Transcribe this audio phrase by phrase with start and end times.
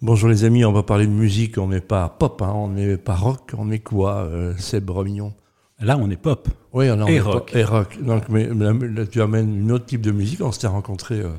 [0.00, 2.96] Bonjour les amis, on va parler de musique, on n'est pas pop, hein, on n'est
[2.96, 5.34] pas rock, on est quoi, euh, Seb Romignon
[5.80, 6.48] Là, on est pop.
[6.72, 7.52] Oui, on est Et pop rock.
[7.54, 8.02] et rock.
[8.02, 10.40] Donc, mais, là, tu amènes une autre type de musique.
[10.40, 11.30] On s'était rencontrés euh,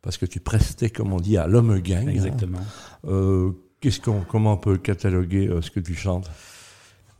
[0.00, 2.06] parce que tu prestais, comme on dit, à l'homme gang.
[2.08, 2.10] hein.
[2.10, 2.60] Exactement.
[3.06, 6.30] Euh, qu'est-ce qu'on, comment on peut cataloguer euh, ce que tu chantes?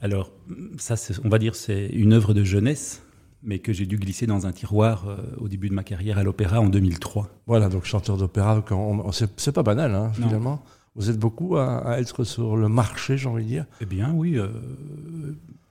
[0.00, 0.30] Alors,
[0.79, 3.02] ça, c'est- on va dire, c'est une œuvre de jeunesse,
[3.43, 6.22] mais que j'ai dû glisser dans un tiroir euh, au début de ma carrière à
[6.22, 7.29] l'opéra en 2003.
[7.46, 10.62] Voilà, donc chanteur d'opéra, quand on- on- c'est, c'est pas banal, hein, finalement.
[10.95, 13.66] Vous êtes beaucoup à, à être sur le marché, j'ai envie de dire.
[13.80, 14.48] Eh bien, oui, euh,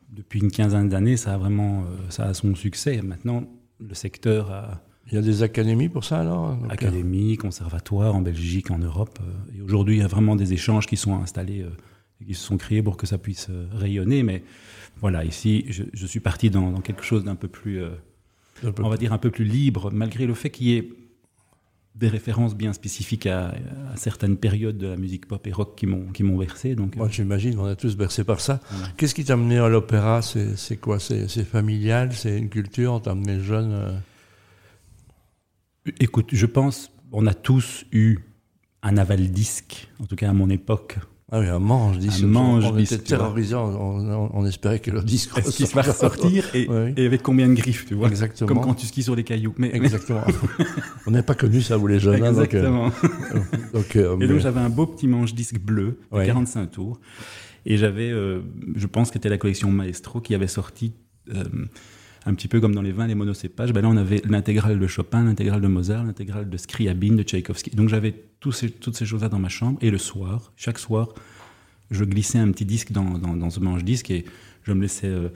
[0.09, 3.01] depuis une quinzaine d'années, ça a vraiment euh, ça a son succès.
[3.01, 3.43] Maintenant,
[3.79, 8.15] le secteur a Il y a des académies pour ça, alors Donc, euh, académie, conservatoire
[8.15, 9.19] en Belgique, en Europe.
[9.21, 11.69] euh, et aujourd'hui, il y a vraiment des échanges qui sont installés euh,
[12.21, 14.23] et qui se sont créés pour que ça puisse euh, rayonner.
[14.23, 14.43] Mais
[14.99, 17.89] voilà, ici, je, je suis parti dans, dans quelque chose d'un peu plus, euh,
[18.79, 20.89] on va dire, un peu plus libre, malgré le fait qu'il y ait
[21.95, 23.53] des références bien spécifiques à,
[23.91, 26.75] à certaines périodes de la musique pop et rock qui m'ont qui m'ont versé.
[26.75, 28.59] Donc, Moi, j'imagine, on est tous bercés par ça.
[28.97, 30.21] Qu'est-ce qui t'a amené à l'opéra?
[30.21, 30.99] C'est, quoi?
[30.99, 32.13] C'est, familial?
[32.13, 32.93] C'est une culture?
[32.93, 33.91] On t'a amené jeune euh,
[35.99, 38.19] Écoute, je pense, on a tous eu
[38.83, 40.97] un aval disque, en tout cas à mon époque.
[41.33, 42.23] Ah oui, un manche disque.
[42.23, 45.65] Un manche on disque, était terrorisés, on, on- on espérait que le disque Est-ce qu'il
[45.67, 46.93] va ressortir et, Oui.
[46.97, 48.47] et avec combien de griffes, tu vois Exactement.
[48.49, 49.53] Comme quand tu skis sur les cailloux.
[49.57, 50.23] Mais, Exactement.
[51.07, 52.21] on n'a pas connu ça, vous les jeunes.
[52.21, 52.91] hein, donc, euh, Exactement.
[53.73, 56.25] donc, euh, Et donc j'avais un beau petit manche disque bleu de Ouais.
[56.25, 56.99] 45 tours.
[57.65, 58.41] Et j'avais, euh,
[58.75, 60.93] je pense que c'était la collection Maestro qui avait sorti,
[62.25, 63.73] un petit peu comme dans les vins, les monocépages.
[63.73, 67.71] Ben là, on avait l'intégrale de Chopin, l'intégrale de Mozart, l'intégrale de Scriabine, de Tchaïkovski.
[67.71, 69.77] Donc j'avais toutes ces choses-là dans ma chambre.
[69.81, 71.09] Et le soir, chaque soir,
[71.89, 74.25] je glissais un petit disque dans, dans, ce manche disque et
[74.63, 75.29] je me laissais euh,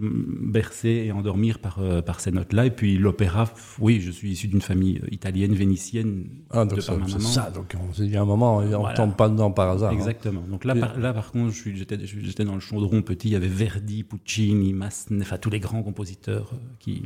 [0.00, 2.66] bercer et endormir par, euh, par ces notes-là.
[2.66, 7.50] Et puis l'opéra, oui, je suis issu d'une famille italienne, vénitienne, Ah, donc c'est ça.
[7.50, 8.94] Donc on s'est dit à un moment, on ne Voilà.
[8.94, 9.90] tombe pas dedans par hasard.
[9.92, 9.94] hein.
[9.94, 10.42] Exactement.
[10.48, 13.28] Donc là, Et- par, là, par contre, j'étais j'étais dans le chaudron petit.
[13.28, 17.02] Il y avait Verdi, Puccini, Massenet, enfin tous les grands compositeurs euh, qui.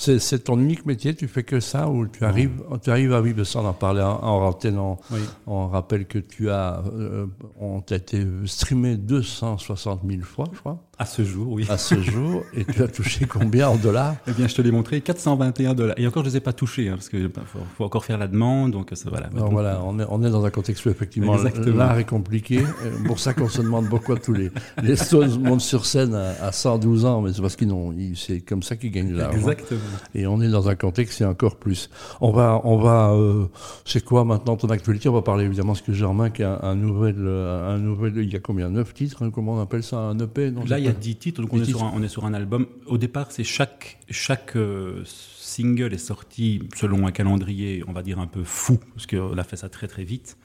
[0.00, 3.42] C'est, ton unique métier, tu fais que ça ou tu arrives, tu arrives à vivre
[3.42, 5.18] sans en parler en, en antenne, en- Oui.
[5.48, 7.26] On rappelle que tu as, euh,
[7.58, 11.64] on t'a été streamé 260 000 fois, je crois, À ce jour, oui.
[11.68, 14.16] à ce jour, et tu as touché combien en dollars?
[14.26, 15.94] Eh bien, je te l'ai montré, 421 dollars.
[15.98, 18.18] Et encore, je ne les ai pas touchés, hein, parce qu'il faut, faut encore faire
[18.18, 18.72] la demande.
[18.72, 19.28] Donc, ça, voilà.
[19.34, 22.58] Alors voilà, on est, on est dans un contexte où effectivement l'art est compliqué.
[22.84, 24.50] Euh, Pour ça qu'on se demande pourquoi tous les,
[24.82, 28.40] les Stones montent sur scène à, à 112 ans, mais c'est parce qu'ils n'ont, c'est
[28.40, 29.38] comme ça qu'ils gagnent de l'argent.
[29.38, 29.80] Exactement.
[30.16, 31.90] Et on est dans un contexte, c'est encore plus.
[32.20, 33.46] On va, on va, euh,
[33.84, 35.08] c'est quoi maintenant ton actualité?
[35.08, 37.72] On va parler évidemment ce que j'ai en main, qui est un, un nouvel, euh,
[37.74, 38.68] un nouvel, il y a combien?
[38.68, 39.98] Neuf titres hein, Comment on appelle ça?
[39.98, 41.78] Un EP non, Là, y a pas- 10 titres, donc on 10 est, titres.
[41.78, 42.66] sur un, on est sur un album.
[42.86, 48.18] Au départ, c'est chaque, chaque euh, single est sorti selon un calendrier, on va dire,
[48.18, 50.36] un peu fou, parce qu'on a fait ça très très vite.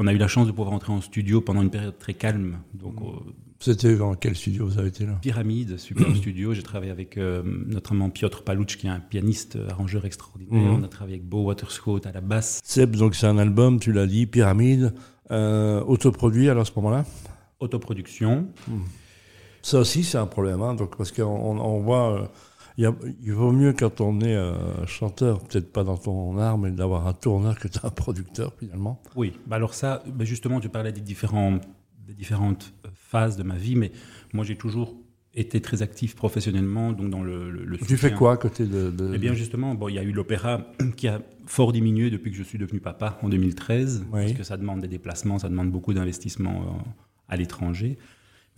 [0.00, 2.58] On a eu la chance de pouvoir entrer en studio pendant une période très calme.
[2.72, 5.18] Donc, euh, C'était dans quel studio vous avez été là?
[5.20, 6.54] Pyramide, super studio.
[6.54, 10.60] J'ai travaillé avec euh, notamment Piotr Palouch, qui est un pianiste, arrangeur extraordinaire.
[10.72, 10.80] Mhm.
[10.80, 12.60] On a travaillé avec Beau Waterscott à la basse.
[12.62, 14.94] Seb, donc c'est un album, tu l'as dit, Pyramide,
[15.32, 17.04] euh, autoproduit alors à ce moment-là?
[17.58, 18.46] Autoproduction.
[19.62, 22.26] Ça aussi, c'est un problème, hein, donc, parce qu'on on, on voit, euh,
[22.76, 26.38] il y a- il vaut mieux quand on est euh, chanteur, peut-être pas dans ton
[26.38, 29.02] art, mais d'avoir un tourneur que un producteur finalement.
[29.16, 31.58] Oui, bah alors ça, bah justement, tu parlais des, différents,
[32.06, 33.90] des différentes euh, phases de ma vie, mais
[34.32, 34.94] moi j'ai toujours
[35.34, 38.90] été très actif professionnellement, donc dans le, le, le Tu fais quoi à côté de...
[38.90, 40.62] de- Eh bien justement, bon, il y a eu l'opéra
[40.96, 44.20] qui a fort diminué depuis que je suis devenu papa en 2013, Oui.
[44.20, 46.90] parce que ça demande des déplacements, ça demande beaucoup d'investissements euh,
[47.28, 47.98] à l'étranger.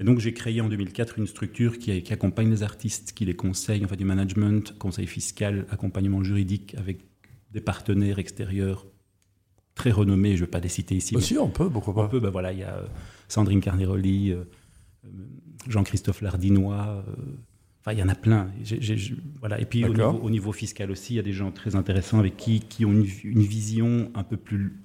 [0.01, 3.37] Et donc j'ai créé en 2004 une structure qui, qui accompagne les artistes, qui les
[3.37, 7.01] conseille, enfin du management, conseil fiscal, accompagnement juridique avec
[7.53, 8.87] des partenaires extérieurs
[9.75, 12.09] très renommés, je ne vais pas les citer ici, Aussi, on peut, pourquoi pas.
[12.09, 12.87] peu, ben voilà, il y a euh,
[13.29, 14.45] Sandrine Carneroli, euh,
[15.05, 15.09] euh,
[15.69, 17.05] Jean-Christophe Lardinois,
[17.81, 18.51] enfin il y en a plein.
[19.41, 19.61] Voilà.
[19.61, 22.19] Et puis au niveau, au niveau fiscal aussi, il y a des gens très intéressants
[22.19, 24.81] avec qui, qui ont une, une vision un peu plus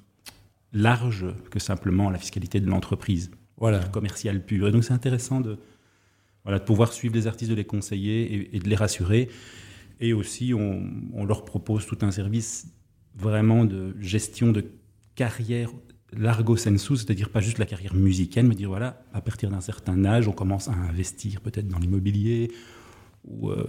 [0.73, 3.79] large que simplement la fiscalité de l'entreprise Voilà.
[3.79, 4.67] commerciale pure.
[4.67, 5.57] Et donc c'est intéressant de,
[6.43, 9.29] voilà, de pouvoir suivre les artistes, de les conseiller et, et de les rassurer.
[10.01, 12.67] Et aussi, on, on leur propose tout un service
[13.15, 14.65] vraiment de gestion de
[15.15, 15.71] carrière
[16.11, 20.05] largo sensu, c'est-à-dire pas juste la carrière musicale, mais dire voilà, à partir d'un certain
[20.05, 22.51] âge, on commence à investir peut-être dans l'immobilier
[23.25, 23.65] ou euh,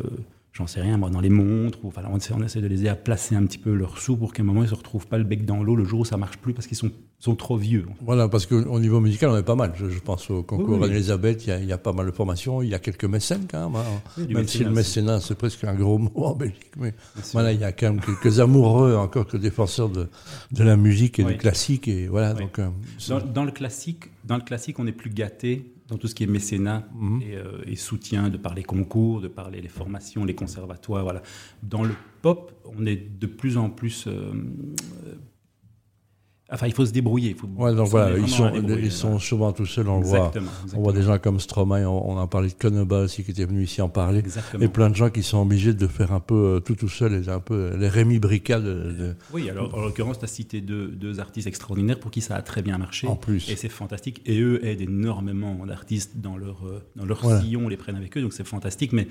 [0.56, 2.80] j'en sais rien, moi, dans les montres, ou, enfin, on, essaie, on essaie de les
[2.80, 4.74] aider à placer un petit peu leurs sous pour qu'à un moment, ils ne se
[4.74, 6.90] retrouvent pas le bec dans l'eau le jour où ça marche plus parce qu'ils sont,
[7.18, 7.84] sont trop vieux.
[8.00, 9.72] Voilà, parce qu'au niveau musical, on est pas mal.
[9.76, 10.94] Je, je pense au concours Oui, oui.
[10.94, 13.04] Elisabeth, il y, a- il y a pas mal de formations, il y a quelques
[13.04, 13.80] mécènes quand même.
[13.80, 14.24] hein.
[14.30, 16.72] Même si le mécénat c'est presque un gros mot en Belgique.
[16.78, 16.94] Mais
[17.32, 20.08] voilà, il y a quand même quelques amoureux encore que défenseurs de,
[20.52, 21.32] de la musique et Oui.
[21.32, 21.86] du classique.
[21.88, 22.58] Et voilà, donc.
[22.58, 22.68] euh,
[23.08, 26.24] Dans, dans le classique, dans le classique, on est plus gâté dans tout ce qui
[26.24, 27.22] est mécénat Mhm.
[27.22, 31.02] et, euh, et soutien de par les concours, de par les, les formations, les conservatoires.
[31.04, 31.22] Voilà.
[31.62, 34.06] Dans le pop, on est de plus en plus.
[34.06, 34.32] euh,
[36.52, 37.30] enfin, il faut se débrouiller.
[37.30, 38.28] Il faut Ouais, donc s'en voilà, est ils
[38.92, 40.18] sont, ils souvent tout seuls, on voit.
[40.28, 43.30] Exactement, On voit des gens comme Stromae, on, on a parlé de Konoba aussi qui
[43.32, 44.20] était venu ici en parler.
[44.20, 44.62] Exactement.
[44.64, 47.14] Et plein de gens qui sont obligés de faire un peu euh, tout tout seul,
[47.24, 50.60] et un peu les Rémi Brica de, de- Oui, alors en l'occurrence, tu as cité
[50.60, 53.06] deux, deux artistes extraordinaires pour qui ça a très bien marché.
[53.06, 53.50] En plus.
[53.50, 54.22] Et c'est fantastique.
[54.26, 57.40] Et eux aident énormément d'artistes dans leur, euh, dans leur Voilà.
[57.40, 58.92] sillon, on les prennent avec eux, donc c'est fantastique.
[58.92, 59.08] Mais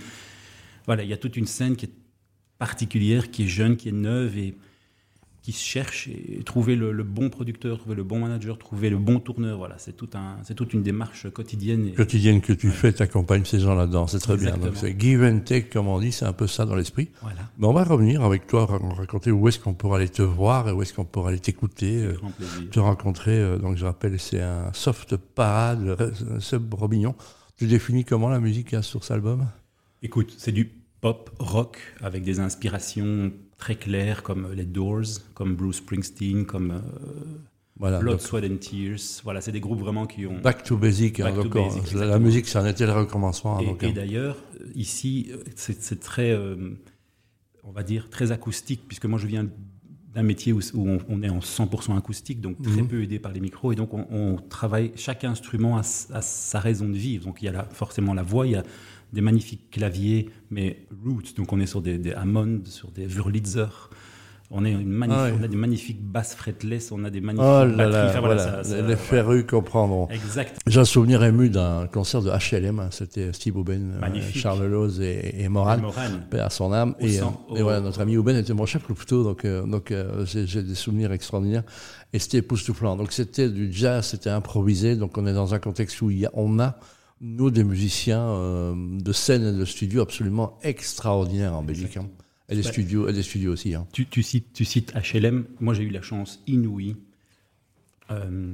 [0.85, 1.91] voilà, il y a toute une scène qui est
[2.57, 4.55] particulière, qui est jeune, qui est neuve et
[5.45, 6.07] qui cherche.
[6.07, 9.75] Et trouver le, le bon producteur, trouver le bon manager, trouver le bon tourneur, voilà,
[9.77, 11.88] c'est tout un, c'est toute une démarche quotidienne.
[11.88, 14.57] Et, quotidienne que tu fais, tu accompagnes ces gens là-dedans, c'est très bien.
[14.57, 17.09] Donc c'est give and take, comme on dit, c'est un peu ça dans l'esprit.
[17.21, 20.24] voilà, Mais on va revenir avec toi, ra- raconter où est-ce qu'on pourra aller te
[20.24, 22.15] voir et où est-ce qu'on pourra aller t'écouter, euh,
[22.71, 23.38] te rencontrer.
[23.38, 25.95] euh, Donc je rappelle, c'est un soft parade,
[26.39, 27.13] Seb Robignon.
[27.57, 29.45] Tu définis comment la musique sur cet album?
[30.01, 30.71] Écoute, c'est du
[31.01, 36.79] pop rock avec des inspirations très claires comme les Doors, comme Bruce Springsteen, comme euh,
[37.77, 37.99] Voilà.
[37.99, 39.21] Blood, donc, Sweat and Tears.
[39.23, 40.39] Voilà, c'est des groupes vraiment qui ont.
[40.39, 41.19] back to basic.
[41.19, 43.57] hein, Back to donc, on- basic, la- musique, ça en était le recommencement.
[43.59, 43.93] hein, Et, et hein.
[43.93, 46.55] d'ailleurs, euh, ici, euh, c'est très, euh,
[47.63, 49.47] on va dire, très acoustique, puisque moi je viens
[50.13, 52.87] d'un métier où, où on, on est en 100% acoustique, donc très Mhm.
[52.87, 56.87] peu aidé par les micros, et donc on, on travaille, chaque instrument a, sa raison
[56.87, 57.25] de vivre.
[57.25, 58.63] Donc il y a la- forcément la voix, il y a
[59.13, 63.67] des magnifiques claviers, mais roots, donc on est sur des, des Hammond, sur des Wurlitzer.
[64.51, 67.47] On, est une magnifique, Ah on a des magnifiques basses fretless, on a des magnifiques
[67.49, 68.95] Oh là là, Enfin, voilà, ça- ça- les voilà.
[68.95, 70.07] férus comprendront.
[70.09, 70.59] Exact.
[70.67, 74.21] J'ai un souvenir ému d'un concert de HLM, hein, c'était Steve Aubaine, euh.
[74.35, 75.77] Charles Loz et, et Moran.
[76.33, 76.93] À son âme.
[77.01, 79.45] Au Et, sang, euh, et au- voilà, notre ami Ouben était mon chef couteau, donc,
[79.45, 81.63] euh, donc euh, j'ai j'ai des souvenirs extraordinaires.
[82.13, 82.95] Et c'était époustouflant.
[82.97, 84.95] Donc c'était du jazz, c'était improvisé.
[84.95, 86.77] Donc on est dans un contexte où il y a, on a,
[87.21, 91.97] nous, des musiciens euh, de scène et de studio absolument extraordinaires en Belgique.
[91.97, 92.09] hein.
[92.50, 92.71] Et des Ouais.
[92.71, 93.73] studios, et des studios aussi.
[93.73, 93.88] hein.
[93.91, 95.45] Tu, tu cites, tu cites HLM.
[95.59, 96.95] Moi, j'ai eu la chance inouïe
[98.12, 98.53] euh,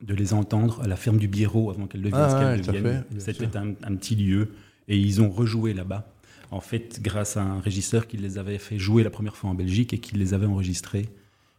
[0.00, 3.00] de les entendre à la ferme du Biérot avant qu'elle devienne Ah ce qu'elle ouais,
[3.18, 4.50] C'était un, un petit lieu
[4.88, 6.08] et ils ont rejoué là-bas.
[6.50, 9.54] En fait, grâce à un régisseur qui les avait fait jouer la première fois en
[9.54, 11.08] Belgique et qui les avait enregistrés.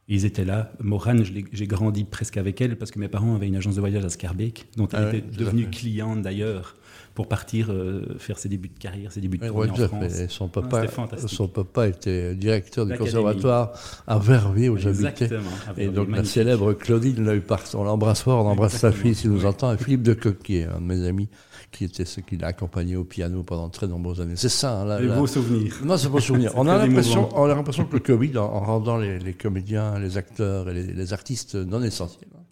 [0.10, 0.74] Ils étaient là.
[0.82, 1.24] Morane,
[1.54, 4.10] j'ai grandi presque avec elle parce que mes parents avaient une agence de voyage à
[4.10, 6.76] Scarbeck, dont elle Ah ouais, était devenue cliente d'ailleurs
[7.14, 10.20] pour partir euh, faire ses débuts de carrière, ses débuts de tout en France.
[10.20, 10.86] Et son papa,
[11.28, 13.72] son papa était directeur du conservatoire
[14.08, 15.30] à Verviers où j'habitais.
[15.78, 19.32] Et donc la célèbre Claudine Leuil part, on l'embrasse fort, on embrasse sa fille s'il
[19.32, 19.46] nous Oui.
[19.46, 21.30] entend, et Philippe de Coquier, un de mes amis,
[21.72, 24.34] qui était ce qui l'a accompagné au piano pendant très nombreuses années.
[24.36, 25.00] C'est ça, hein, là.
[25.00, 25.16] Des là.
[25.18, 25.76] beaux souvenirs.
[25.84, 26.52] Non, c'est pas souvenir.
[26.52, 29.34] C'est On a l'impression, on a l'impression que le Covid, en, en rendant les, les
[29.34, 32.43] comédiens, les acteurs et les, les artistes non essentiels, hein,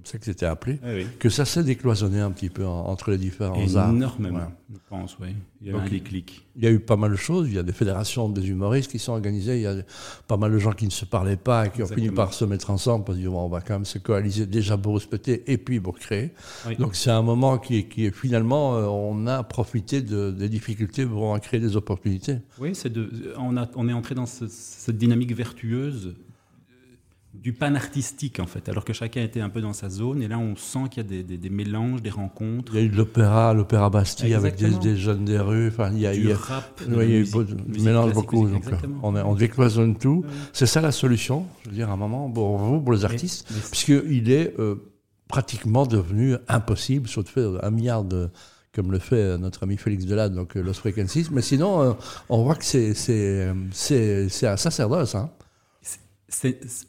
[0.00, 1.06] comme ça que c'était appelé, oui.
[1.18, 3.90] que ça s'est décloisonné un petit peu en- entre les différents arts.
[3.94, 5.28] Énormément, je pense, oui.
[5.60, 6.46] Il y a eu Donc, un déclic.
[6.56, 7.48] Il y a eu pas mal de choses.
[7.48, 9.56] Il y a des fédérations des humoristes qui sont organisées.
[9.56, 9.74] Il y a
[10.26, 12.44] pas mal de gens qui ne se parlaient pas et qui ont fini par se
[12.46, 15.58] mettre ensemble pour dire bon, on va quand même se coaliser déjà pour respecter et
[15.58, 16.30] puis pour créer.
[16.66, 16.76] Oui.
[16.76, 20.48] Donc c'est un moment qui est, qui est finalement, euh, on a profité de- des
[20.48, 22.38] difficultés pour en créer des opportunités.
[22.58, 26.14] Oui, c'est de, on, a, on est entré dans ce- cette dynamique vertueuse
[27.42, 30.22] du pan artistique, en fait, alors que chacun était un peu dans sa zone.
[30.22, 32.82] Et là, on sent qu'il y a des, des- des mélanges, des rencontres, Il y
[32.82, 35.68] a eu de l'opéra, l'opéra Bastille avec des, des jeunes des rues.
[35.68, 37.62] Enfin, il y a, du rap, oui, la il y a eu musique- beaucoup de-
[37.68, 38.42] musique mélange beaucoup.
[38.46, 40.22] musique, Donc, euh, on, on décloisonne tout.
[40.26, 40.30] Oui.
[40.52, 43.48] C'est ça la solution, je veux dire, à un moment, pour vous, pour les artistes.
[43.70, 44.74] Puisqu'il est euh,
[45.26, 48.28] pratiquement devenu impossible, sauf de faire un milliard de
[48.72, 51.26] comme le fait euh, notre ami Félix Delade, donc Lost Frequencies.
[51.32, 51.92] Mais sinon, euh,
[52.28, 55.14] on voit que c'est un sacerdoce.
[55.14, 55.30] Hein.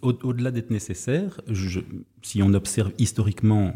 [0.02, 1.80] Au-delà d'être nécessaire, je-
[2.22, 3.74] si on observe historiquement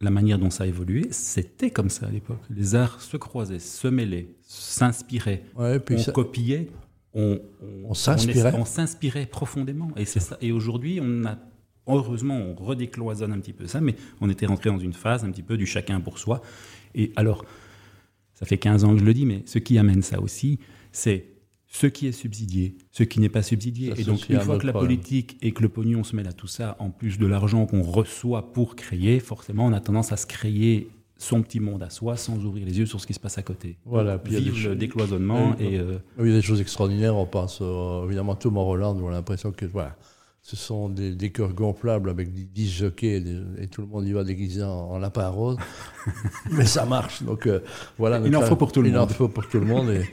[0.00, 2.40] la manière dont ça a évolué, c'était comme ça à l'époque.
[2.48, 5.44] Les arts se croisaient, se mêlaient, s'inspiraient.
[5.56, 6.68] Ouais, on ça- copiait,
[7.14, 7.40] on,
[7.84, 8.54] On s'inspirait.
[8.56, 9.90] On, s'inspirait profondément.
[9.96, 10.38] Et, c'est ça.
[10.40, 11.38] et aujourd'hui, on a,
[11.86, 15.30] heureusement, on redécloisonne un petit peu ça, mais on était rentré dans une phase un
[15.30, 16.40] petit peu du chacun pour soi.
[16.94, 17.44] Et alors,
[18.34, 20.58] ça fait 15 ans que je le dis, mais ce qui amène ça aussi,
[20.92, 21.26] c'est
[21.72, 23.94] ce qui est subsidié, ce qui n'est pas subsidié.
[23.94, 24.96] Ça, Et donc, une un fois que la problème.
[24.98, 27.82] politique et que le pognon se mêle à tout ça, en plus de l'argent qu'on
[27.82, 32.16] reçoit pour créer, forcément, on a tendance à se créer son petit monde à soi
[32.16, 33.76] sans ouvrir les yeux sur ce qui se passe à côté.
[33.84, 36.34] Voilà, puis il y a des le choses- décloisonnement Oui, et euh, Oui, il y
[36.34, 37.14] a des choses extraordinaires.
[37.16, 39.96] On pense euh, évidemment à Tomorrowland où on a l'impression que voilà,
[40.42, 43.22] ce sont des décors gonflables avec 10 jockeys
[43.58, 45.58] et, tout le monde y va déguisé en, en lapin rose.
[46.50, 47.22] Mais ça marche.
[47.22, 47.60] Donc euh,
[47.98, 48.20] voilà.
[48.24, 49.12] Il en faut pour tout le il en monde.
[49.12, 49.90] faut pour tout le monde.
[49.90, 50.08] Et,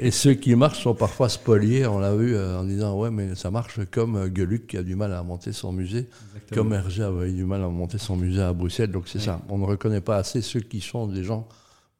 [0.06, 1.86] et ceux qui marchent sont parfois spoliés.
[1.86, 4.82] On l'a vu euh, en disant ouais, mais ça marche comme euh, Geluc qui a
[4.82, 6.08] du mal à monter son musée,
[6.52, 8.90] comme Hergé avait eu du mal à monter son musée à Bruxelles.
[8.90, 9.42] Donc c'est ça.
[9.48, 11.46] On ne reconnaît pas assez ceux qui sont des gens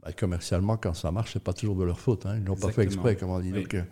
[0.02, 2.24] bah, commercialement quand ça marche, c'est pas toujours de leur faute.
[2.26, 2.36] Hein.
[2.38, 3.08] Ils l'ont pas fait Exactement.
[3.10, 3.52] exprès, comme on dit.
[3.52, 3.62] Oui.
[3.62, 3.82] Donc, euh,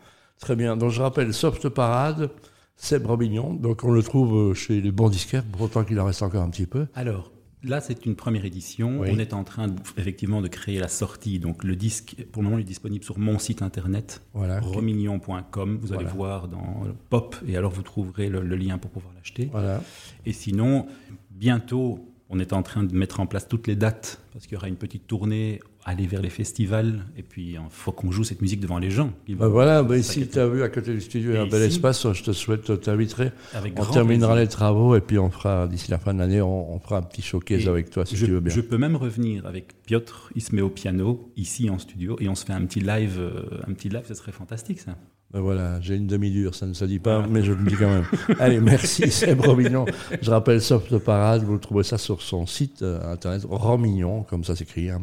[0.41, 0.77] très bien.
[0.77, 2.31] Donc je rappelle Soft Parade,
[2.77, 3.55] Seb Robignon.
[3.55, 6.43] Donc on le trouve euh, chez les bons disquaires, pour autant qu'il en reste encore
[6.43, 6.87] un petit peu.
[6.95, 9.01] Alors, là, c'est une première édition.
[9.01, 9.09] Oui.
[9.13, 11.39] On est en train, de- effectivement, de créer la sortie.
[11.39, 14.61] Donc, le disque, pour le moment, il est disponible sur mon site internet, Voilà.
[14.61, 15.79] romignon.com.
[15.81, 19.13] Vous allez voir dans le Pop, et alors vous trouverez le, le lien pour pouvoir
[19.15, 19.49] l'acheter.
[19.51, 19.83] Voilà.
[20.27, 20.87] Et sinon,
[21.31, 24.59] bientôt, on est en train de mettre en place toutes les dates, parce qu'il y
[24.59, 28.43] aura une petite tournée, aller vers les festivals, et puis il faut qu'on joue cette
[28.43, 29.13] musique devant les gens.
[29.29, 31.63] Bah voilà, Ça ici, tu as vu à côté du studio, a un Et bel
[31.63, 32.13] espace.
[32.13, 33.31] Je te souhaite, t'inviterai.
[33.55, 34.35] On terminera plaisir.
[34.35, 37.03] les travaux et puis on fera, d'ici la fin de l'année, on, on fera un
[37.03, 38.53] petit showcase Et avec toi si je, tu veux bien.
[38.53, 42.29] je peux même revenir avec Piotr, il se met au piano, ici en studio, et
[42.29, 44.97] on se fait un petit live, euh, un petit live, ce serait fantastique ça.
[45.33, 47.89] Ben voilà, j'ai une demi-dure, ça ne se dit pas, mais je le dis quand
[47.91, 48.07] même.
[48.41, 49.85] Allez, merci, Seb Romignon.
[50.23, 54.55] Je rappelle Soft Parade, vous trouvez ça sur son site euh, internet, Romignon, comme ça
[54.55, 54.89] s'écrit.
[54.89, 55.01] hein.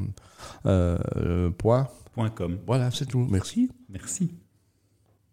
[0.66, 1.88] Euh, euh, point.
[2.14, 2.58] Point .com.
[2.66, 3.28] Voilà, c'est tout.
[3.30, 3.70] Merci.
[3.90, 4.34] Merci.